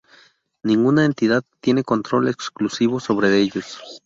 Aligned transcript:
Ninguna 0.63 1.05
entidad 1.05 1.43
tiene 1.59 1.83
control 1.83 2.27
exclusivo 2.27 2.99
sobre 2.99 3.37
ellos. 3.39 3.79